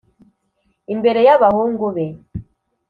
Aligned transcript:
imbere 0.93 1.19
yabahungu 1.27 1.85
be 1.95 2.07